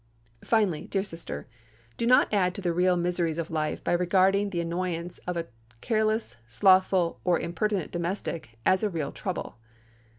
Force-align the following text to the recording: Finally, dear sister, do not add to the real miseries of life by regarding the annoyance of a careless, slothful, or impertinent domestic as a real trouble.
Finally, 0.43 0.87
dear 0.87 1.03
sister, 1.03 1.45
do 1.95 2.07
not 2.07 2.33
add 2.33 2.55
to 2.55 2.61
the 2.61 2.73
real 2.73 2.97
miseries 2.97 3.37
of 3.37 3.51
life 3.51 3.83
by 3.83 3.91
regarding 3.91 4.49
the 4.49 4.59
annoyance 4.59 5.19
of 5.27 5.37
a 5.37 5.45
careless, 5.79 6.37
slothful, 6.47 7.19
or 7.23 7.39
impertinent 7.39 7.91
domestic 7.91 8.57
as 8.65 8.81
a 8.81 8.89
real 8.89 9.11
trouble. 9.11 9.57